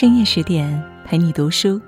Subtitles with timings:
[0.00, 1.80] 深夜十点，陪你读书。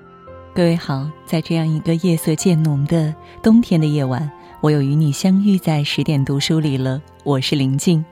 [0.52, 4.28] 各位好，在这样一个夜色渐浓的冬天的夜晚，
[4.60, 7.00] 我又与你相遇在十点读书里了。
[7.22, 8.04] 我是林静。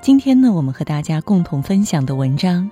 [0.00, 2.62] 今天呢，我们和大家共同分享的文章，《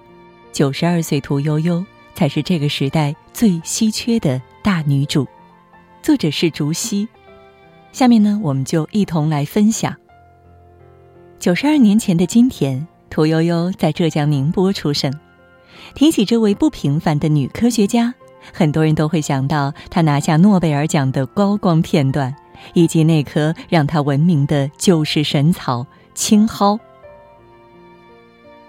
[0.52, 1.84] 九十二岁屠呦呦
[2.14, 5.24] 才是这个时代最稀缺的大女主》，
[6.00, 7.08] 作者是竹溪。
[7.90, 9.92] 下面呢，我们就一同来分享。
[11.40, 15.12] 九十二年前的今天，屠呦呦在浙江宁波出生。
[15.94, 18.14] 提起这位不平凡的女科学家，
[18.52, 22.34] 很多人都会想到她拿下诺贝尔奖的高光片段，
[22.74, 26.78] 以及那颗让她闻名的救世神草青蒿。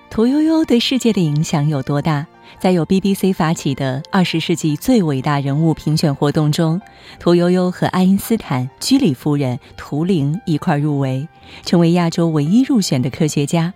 [0.10, 2.28] 屠呦呦对世界的影响有多大？
[2.60, 6.80] 在由 BBC 发起的二十世纪最伟大人物评选活动中，
[7.20, 11.28] 屠呦呦和爱因斯坦、居里夫人、图灵一块入围，
[11.66, 13.74] 成为亚洲唯一入选的科学家。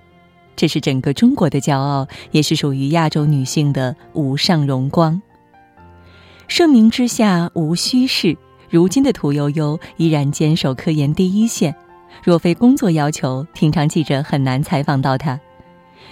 [0.58, 5.22] 这是整个中国的骄傲，也是属于亚洲女性的无上荣光。
[6.50, 8.36] 盛名之下无虚事，
[8.70, 11.76] 如今的屠呦呦依然坚守科研第一线。
[12.24, 15.40] 若非工作要求，平常记者很难采访到她。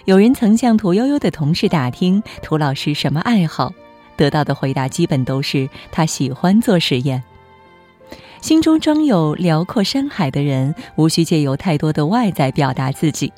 [0.05, 3.73] 有人曾向屠呦呦的同事打听屠老师什么爱好，
[4.15, 7.23] 得到的回答基本都是她喜欢做实验。
[8.41, 13.33] 心中装有辽阔山海的人，无需借由太多的外在表达自己。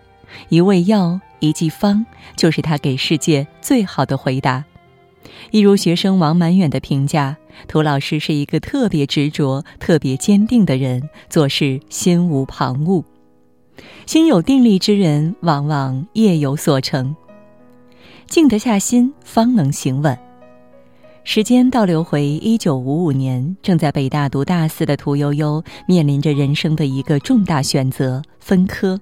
[0.49, 4.63] 一味药，一剂方，就是他给世界最好的回答。
[5.51, 13.03] 一如学生王满远的评价：涂老师是一个特别执着、特别坚定的人，做事心无旁骛。
[14.05, 17.15] 心有定力之人，往往业有所成。
[18.25, 20.17] 静得下心，方能行稳。
[21.23, 28.99] 时间倒流回一九五五年，正在北大读大四的屠呦呦，面临着人生的一个重大选择——分科。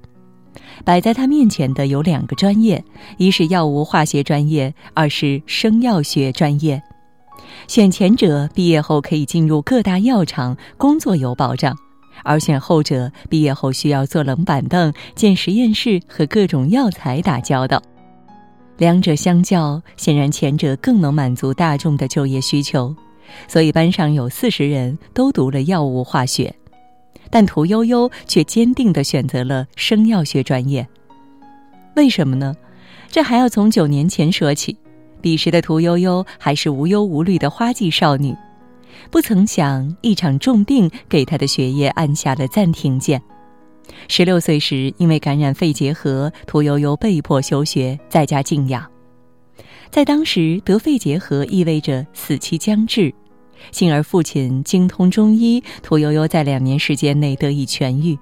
[0.84, 2.84] 摆在他面前的有两个专业，
[3.18, 6.82] 一是药物化学专业，二是生药学专业。
[7.68, 11.76] 选前者毕业后可以进入各大药厂工作有保障，
[12.24, 17.82] 而选后者毕业后需要坐冷板凳进实验室和各种药材打交道。
[18.78, 22.94] 两者相较，显然前者更能满足大众的就业需求，
[23.48, 26.54] 所以班上有四十人都读了药物化学。
[27.36, 30.88] 但屠呦呦却坚定地选择了生药学专业。
[31.98, 32.56] 为什么呢？
[33.10, 34.78] 这还要从九年前说起。
[35.20, 38.34] 彼时的屠呦呦还是无忧无虑的花季少女，
[39.12, 43.22] 不曾想一场重病给她的学业按下了暂停键。
[44.08, 48.90] 十六岁时，因为感染肺结核，屠呦呦被迫休学，在家静养。
[49.90, 53.14] 在当时，得肺结核意味着死期将至。
[53.72, 58.18] 幸而父亲精通中医，屠呦呦在两年时间内得以痊愈。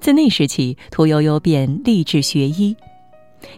[0.00, 2.76] 自那时起，屠呦呦便立志学医。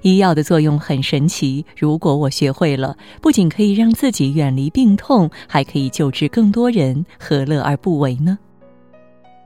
[0.02, 8.38] 医药的作用很神奇，如果我学会了，不仅可以让自己远离病痛，还可以救治更多人，何乐而不为呢？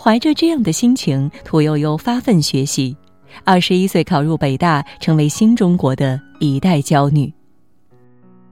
[0.01, 2.97] 怀着这样的心情，屠呦呦发奋学习。
[3.45, 7.33] 二十一岁考入北大，成为新中国的一代娇女。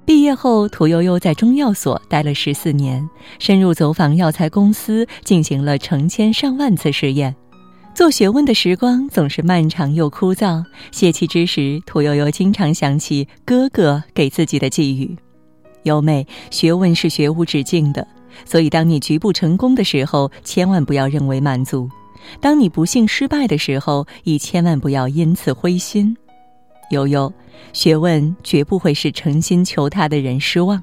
[0.07, 3.07] 毕业后，屠呦呦在中药所待了十四年，
[3.41, 7.35] 深入走访药材公司，进行了成千上万次试验。
[7.93, 15.17] 做学问的时光总是漫长又枯燥，泄气之时，屠呦呦经常想起哥哥给自己的寄语
[15.83, 18.07] ：“尤妹，学问是学无止境的，
[18.45, 21.89] 所以当你局部成功的时候，千万不要认为满足；
[22.41, 26.17] 当你不幸失败的时候，亦千万不要因此灰心。”
[26.91, 27.33] 悠悠，
[27.73, 30.83] 学问绝不会使诚心求他的人失望。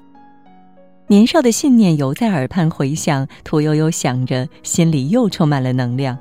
[1.08, 6.18] 年少的信念犹在耳畔回响，屠呦呦想着，心里又充满了能量。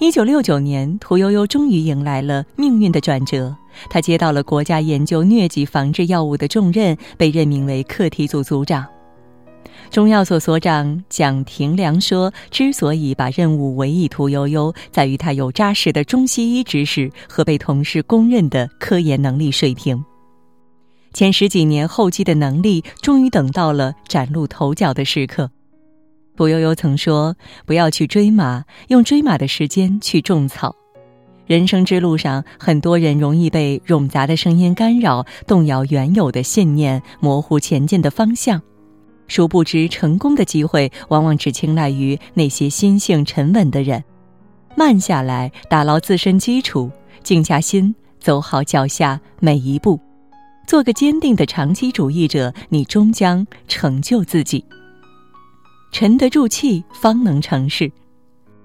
[0.00, 3.56] 一九六九年，屠呦呦终于迎来了命运的转折，
[3.90, 8.86] 她接到了国家研究疟疾防治药物的重任，被任命为课题组组长。
[9.90, 20.04] 中药所所长蒋廷良说：“之所以把任务委以屠呦呦，在于她有扎实的中西医知识和被同事公认的科研能力水平。
[21.14, 25.50] 前十几年厚积的能力，终于等到了崭露头角的时刻。”
[26.36, 27.34] 屠呦呦曾说
[27.66, 30.76] ：“不要去追马，用追马的时间去种草。
[31.46, 38.62] 人生之路上，很多人容易被冗杂的声音干扰，动摇原有的信念，模糊前进的方向。”
[39.28, 44.02] 殊不知，成功的机会往往只青睐于那些心性沉稳的人。
[44.74, 46.90] 慢下来，打牢自身基础，
[47.22, 50.00] 静下心，走好脚下每一步，
[50.66, 54.64] 做个坚定的长期主义者，你终将成就自己。
[55.92, 57.90] 沉得住气，方能成事。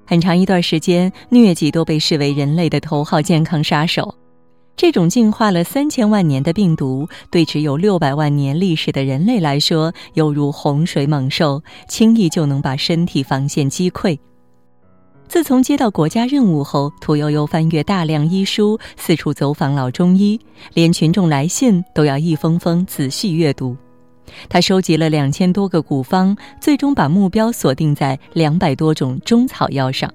[0.05, 4.13] 很长一段时间，疟疾都被视为人类的头号健康杀手。
[4.75, 14.17] 这种进化了三千万年的病毒，对只有六百万年历史的人类来说，犹如洪水猛兽，轻易就能把身体防线击溃。
[15.27, 20.39] 自从接到国家任务后，屠呦呦翻阅大量医书，四处走访老中医，
[20.73, 23.75] 连群众来信都要一封封仔细阅读。
[24.49, 30.11] 他收集了两千多个古方，最终把目标锁定在两百多种中草药上。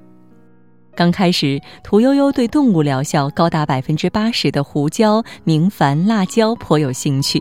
[0.98, 7.40] 刚开始，屠呦呦对动物疗效高达百分之八十的胡椒、明矾、辣椒颇有兴趣，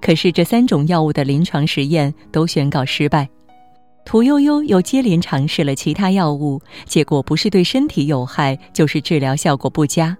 [0.00, 3.28] 可是这三种药物的临床实验都宣告失败。
[4.04, 10.18] 屠呦呦又接连尝试了其他药物，结果不是对身体有害，就是治疗效果不佳。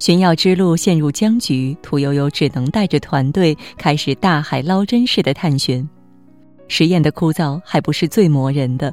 [0.00, 5.88] 寻药之路陷入僵局，屠呦呦只能带着团队开始大海捞针式的探寻。
[6.66, 8.92] 实验的枯燥还不是最磨人的。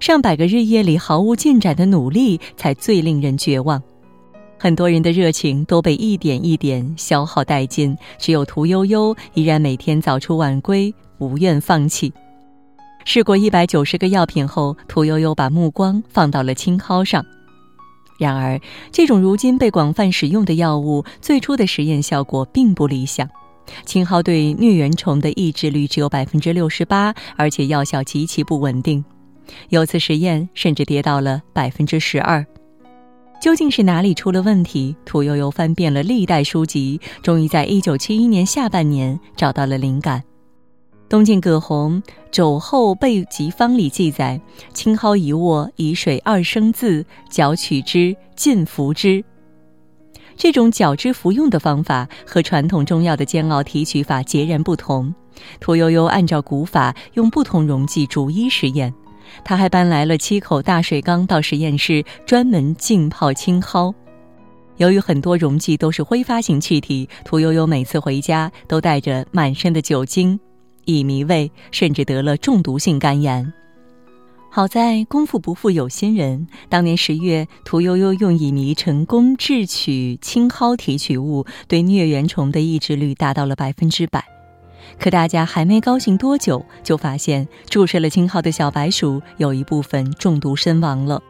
[0.00, 3.82] 上百个日夜里毫无进展的努力，才最令人绝望。
[4.58, 12.12] 很多人的热情都被一点一点消耗殆尽，只有屠呦呦依然每天早出晚归，不愿放弃。
[13.04, 17.24] 试过一百九十个药品后，屠呦呦把目光放到了青蒿上。
[18.18, 23.28] 然而，这种如今被广泛使用的药物，最初的实验效果并不理想。
[23.86, 29.04] 青蒿对疟原虫的抑制率只有百分之六十八，而且药效极其不稳定。
[29.68, 32.44] 有次实验甚至跌到了百分之十二，
[33.40, 34.94] 究竟是哪里出了问题？
[35.04, 40.22] 屠呦呦翻遍了历代书籍，终于在一九七一年下半年找到了灵感。
[41.08, 44.38] 东晋葛洪《肘后备急方》里记载：
[44.74, 49.24] 青蒿一握，以水二升渍，搅取之，浸服之。
[50.36, 55.12] 这种搅汁服用的方法和传统中药的煎熬提取法截然不同。
[55.58, 58.92] 屠呦呦按照古法，用不同溶剂逐一实验。
[59.44, 63.94] 他还搬来了七口大水缸到实验室，专门浸泡青蒿。
[64.76, 70.38] 由于很多溶剂都是挥发性气体，屠呦呦每次回家都带着满身的酒精，
[70.84, 73.52] 乙醚味，甚至得了中毒性肝炎。
[74.50, 84.24] 好在功夫不负有心人，当年十月，屠呦呦用乙醚成功制取青蒿提取物，对疟原虫的抑制率达到了百分之百。
[84.98, 91.22] 可大家还没高兴多久，就发现注射了青蒿的小白鼠有一部分中毒身亡了。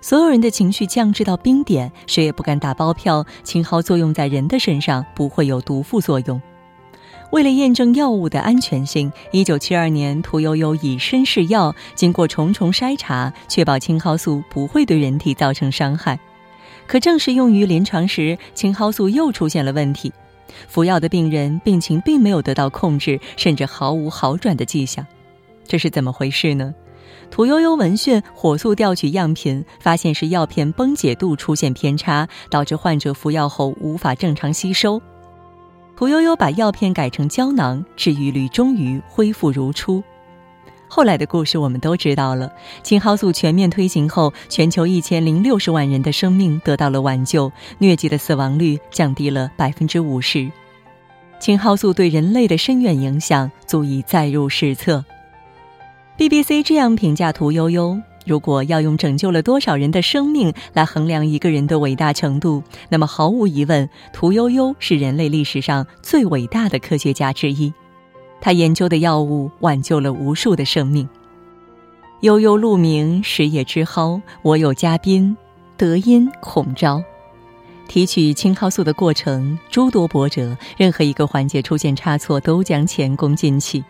[0.00, 6.42] 所有人的情绪降至到冰点，谁也不敢打包票青蒿作用在人的身上不会有毒副作用。
[7.30, 16.18] 为了验证药物的安全性，一九七二年，屠呦呦以身试药，经过重重筛查，确保青蒿素不会对人体造成伤害。
[16.86, 20.12] 可正式用于临床时，青蒿素又出现了问题。
[20.68, 25.06] 服药的病人病情并没有得到控制，甚至毫无好转的迹象，
[25.66, 26.74] 这是怎么回事呢？
[27.30, 35.00] 屠呦呦闻讯火速调取样品，发现是药片崩解度出现偏差，导致患者服药后无法正常吸收。
[35.96, 40.02] 屠呦呦把药片改成胶囊，治愈率终于恢复如初。
[40.94, 42.52] 后来的故事我们都知道了。
[42.82, 47.50] 青蒿素全面推行后，全球一千零六十万人的生命得到了挽救，
[47.80, 50.52] 疟疾的死亡率降低了百分之五十。
[51.40, 55.02] 青蒿素对人类的深远影响足以载入史册。
[56.18, 67.72] BBC 这样评价屠呦呦：如果要用拯救了多少人的生命来衡量一个人的伟大程度，那么毫无疑问，屠呦呦是人类历史上最伟大的科学家之一。
[68.42, 71.08] 他研究的药物挽救了无数的生命。
[72.22, 74.20] 悠悠鹿鸣，食野之蒿。
[74.42, 75.36] 我有嘉宾，
[75.76, 77.02] 德音孔昭。
[77.86, 83.84] 提取青蒿素的过程诸多波折，任何一个环节出现差错，都将前功尽弃。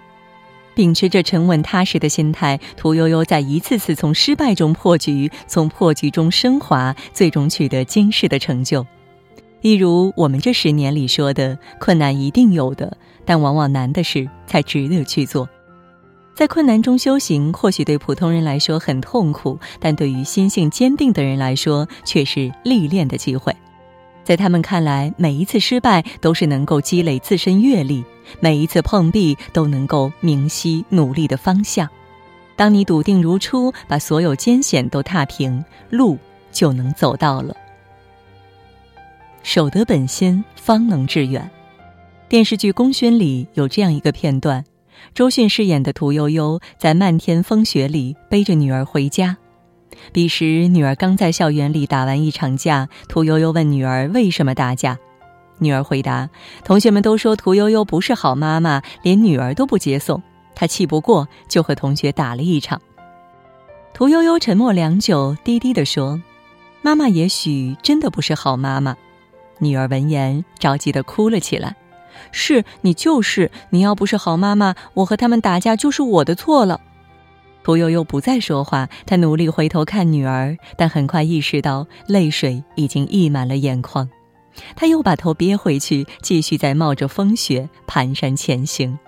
[0.74, 8.86] 秉持着沉稳踏实的心态，屠呦呦在一次次从失败中破局，从破局中升华，最终取得惊世的成就。
[9.62, 12.96] 例如我们这十年里说的，困难一定有的。
[13.24, 15.48] 但往往难的事才值得去做，
[16.34, 23.54] 在困难中修行，或许对普通人来说很痛苦，但对于心性坚定的人来说，却是历练的机会。
[24.24, 28.04] 在他们看来，每一次失败都是能够积累自身阅历，
[28.40, 31.88] 每一次碰壁都能够明晰努力的方向。
[32.56, 36.18] 当你笃定如初，把所有艰险都踏平，路
[36.50, 37.54] 就能走到了。
[39.42, 41.50] 守得本心，方能致远。
[42.28, 44.64] 电视剧《功勋》里有这样一个片段：
[45.14, 49.36] 周迅饰演的屠呦呦在漫天风雪里背着女儿回家。
[50.12, 52.88] 彼时，女儿刚在校园里打完一场架。
[53.08, 54.98] 屠呦呦问女儿为什么打架，
[55.58, 56.30] 女儿回答
[56.64, 60.22] ：“同学们都说屠呦呦不是好妈妈，连女儿都不接送。
[60.54, 62.80] 她气不过，就和同学打了一场。”
[63.92, 66.22] 屠呦呦沉默良久，低低地说
[66.80, 68.96] ：“妈妈也许真的不是好妈妈。”
[69.62, 71.76] 女儿闻言着急的哭了起来
[72.32, 76.80] ：“是你就是，你要不是好妈妈，我和他们打架就是我的错了。”
[77.62, 84.10] 屠呦呦不再说话，她努力回头看女儿，但很快意识到泪水已经溢满了眼眶，
[84.74, 88.98] 她又把头憋回去，继续在冒着风雪蹒跚前行。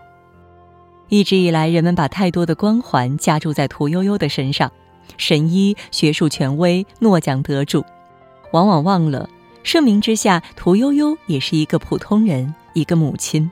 [1.09, 4.71] 一直以来，人们把太多的光环加注在屠呦呦的身上，
[5.17, 7.85] 神医、学术权威、诺奖得主，
[8.53, 9.29] 往往忘了
[9.65, 13.51] 盛名之下，屠呦呦也是一个普通人，一个母亲。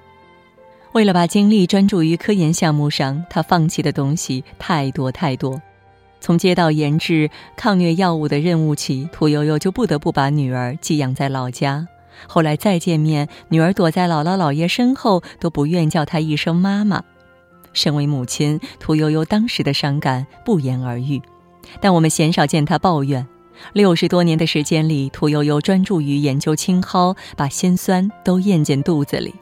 [0.93, 5.61] 为了把精力专注于科研项目上，她放弃的东西太多太多。
[6.21, 11.89] 从接到研制抗疟药物的任务起，屠呦呦就不得不把女儿寄养在老家。
[12.29, 17.03] 后来再见面，女儿躲在姥姥姥爷身后，都不愿叫她一声妈妈。
[17.73, 21.21] 身为母亲，屠呦呦当时的伤感不言而喻。
[21.81, 23.27] 但我们鲜少见她抱怨。
[23.73, 29.35] 六十多年的时间里，屠呦呦专注于研究青蒿，把辛酸都咽进肚子里。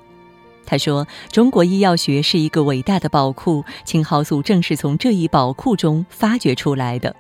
[0.67, 7.15] 他说：“中国医药学是一个伟大的宝库，青蒿素正是从这一宝库中发掘出来的。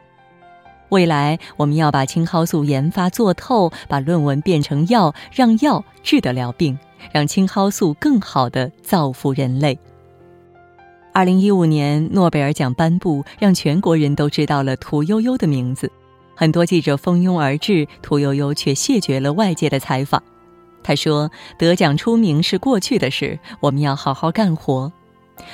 [0.90, 6.78] 未来我们要把青蒿素研发做透，把论文变成药，让药治得了病，
[7.12, 9.78] 让青蒿素更好地造福人类。”
[11.12, 15.90] 二零一五年诺贝尔奖颁布，让全国人都知道了屠呦呦的名字，
[16.40, 20.23] 很多记者蜂拥而至，屠呦呦却谢绝了外界的采访。
[20.82, 21.30] 他说
[21.61, 24.90] ：“得奖出名是过去的事，我们要好好干活。”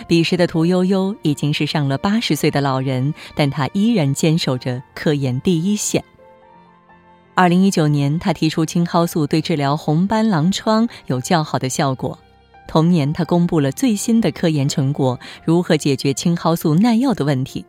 [0.07, 6.05] 彼时的屠呦呦已经是上了八十岁的老人，但她依然坚守着科研第一线。
[7.35, 12.17] 二零一九年，她提出青蒿素对治疗红斑狼疮有较好的效果。
[12.69, 17.65] 同年，她公布了最新的科研成果：如何解决青蒿素耐药的问题。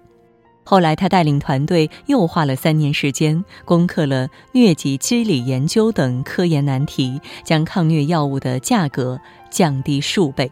[0.69, 9.17] 后来，他带领团队又花了三年时间，攻克了疟疾机理研究等科研难题，将抗疟药物的价格
[9.49, 10.51] 降低数倍。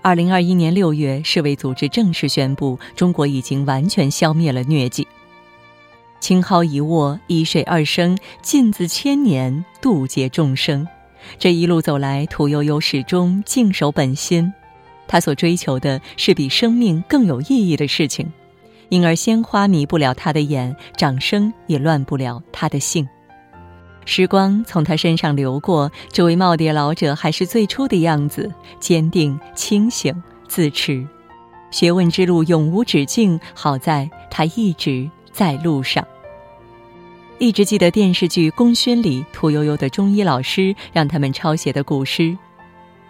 [0.00, 5.06] 二零二一年六月，世卫组织正式宣布，中国已经完全消灭了疟疾。
[6.18, 10.88] 青蒿一握，一水二生，尽自千年，渡劫众生。
[11.38, 14.50] 这一路走来，屠呦呦始终静守本心，
[15.06, 18.32] 她所追求的是比生命更有意义的事情。
[18.90, 23.08] 因而，鲜花迷不了他的眼，掌声也乱不了他的性。
[24.04, 30.12] 时光从他身上流过，这位耄耋老者还是最初的样子，坚定、清醒、
[30.48, 31.06] 自持。
[31.70, 36.04] 学问之路永无止境，好在他一直在路上。
[37.38, 42.36] 一直记得电视剧《功勋》里屠呦呦的中医老师让他们抄写的古诗：“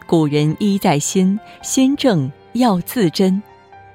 [0.06, 3.42] 古人医在心，心正药自真。”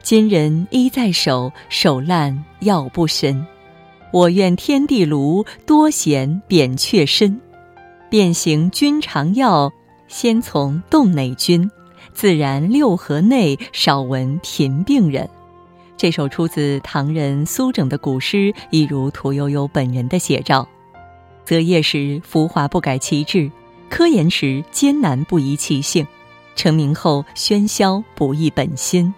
[0.05, 3.43] 今人医在手，手烂药不深。
[4.13, 7.41] 我愿天地炉多贤扁鹊身，
[8.07, 9.74] 变形君常药，
[10.07, 11.67] 先从洞内君，
[12.13, 15.27] 自然六合内，少闻贫病人。
[15.97, 20.67] 这首出自唐人苏整的古诗，一如屠呦呦本人的写照。
[21.43, 23.51] 择业时浮华不改其志，
[23.89, 26.05] 科研时艰难不移其性，
[26.55, 29.12] 成名后喧嚣不移本心。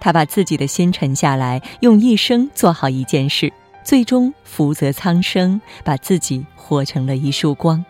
[0.00, 7.84] 他把自己的心沉下来，用一生做好一件事，最终福泽苍生，把自己活成了一束光。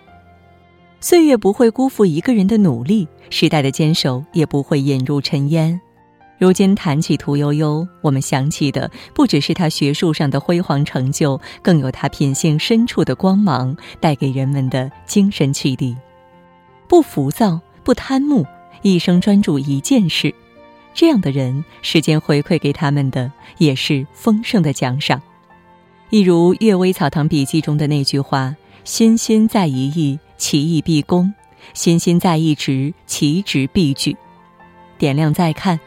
[1.00, 5.78] 岁月不会辜负一个人的努力，时代的坚守也不会引入尘烟。
[6.38, 15.96] 如今谈起屠呦呦，我们想起的不只是她学术上的辉煌成就，更有她品性深处的光芒带给人们的精神启迪。
[16.88, 18.44] 不浮躁，不贪慕，
[18.82, 20.34] 一生专注一件事。
[20.94, 25.20] 这样的人，时间回馈给他们的也是丰盛的奖赏。
[26.10, 31.32] 一如《阅微草堂笔记》中的那句话：“心心在一意，其意必功；
[31.72, 34.16] 心心在一职，其职必举。”
[34.96, 35.80] 点亮再看，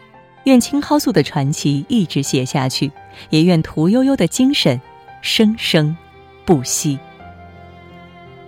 [0.44, 2.92] 愿青蒿素的传奇一直写下去，
[3.30, 4.80] 也愿屠呦呦的精神
[5.22, 5.96] 生生
[6.44, 7.00] 不息。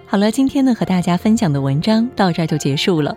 [0.05, 3.15] 好了，今天呢和大家分享的文章到这儿就结束了。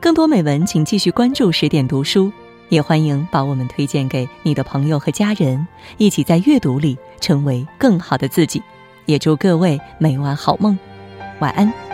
[0.00, 2.30] 更多美文，请继续关注十点读书。
[2.68, 5.66] 也欢迎把我们推荐给你的朋友和家人，
[5.98, 8.62] 一起在阅读里成为更好的自己。
[9.06, 10.78] 也祝各位每晚好梦，
[11.40, 11.93] 晚安。